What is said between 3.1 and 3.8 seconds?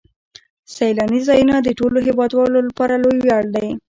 ویاړ دی.